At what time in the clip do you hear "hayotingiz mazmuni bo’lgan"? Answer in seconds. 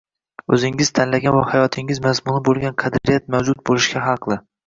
1.51-2.75